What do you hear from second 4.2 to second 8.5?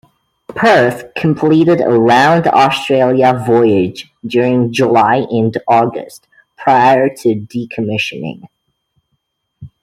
during July and August prior to de-commissioning.